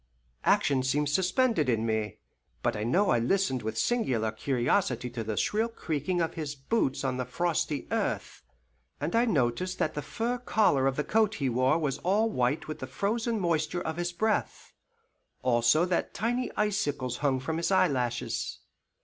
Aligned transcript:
Action 0.45 0.81
seemed 0.81 1.09
suspended 1.09 1.69
in 1.69 1.85
me, 1.85 2.17
but 2.63 2.75
I 2.75 2.83
know 2.83 3.11
I 3.11 3.19
listened 3.19 3.61
with 3.61 3.77
singular 3.77 4.31
curiosity 4.31 5.11
to 5.11 5.23
the 5.23 5.37
shrill 5.37 5.67
creaking 5.69 6.21
of 6.21 6.33
his 6.33 6.55
boots 6.55 7.03
on 7.03 7.17
the 7.17 7.23
frosty 7.25 7.87
earth, 7.91 8.41
and 8.99 9.15
I 9.15 9.25
noticed 9.25 9.77
that 9.77 9.93
the 9.93 10.01
fur 10.01 10.39
collar 10.39 10.87
of 10.87 10.95
the 10.95 11.03
coat 11.03 11.35
he 11.35 11.49
wore 11.49 11.77
was 11.77 11.99
all 11.99 12.31
white 12.31 12.67
with 12.67 12.79
the 12.79 12.87
frozen 12.87 13.39
moisture 13.39 13.81
of 13.83 13.97
his 13.97 14.11
breath, 14.11 14.73
also 15.43 15.85
that 15.85 16.15
tiny 16.15 16.49
icicles 16.57 17.17
hung 17.17 17.39
from 17.39 17.57
his 17.57 17.69
eyelashes. 17.69 18.57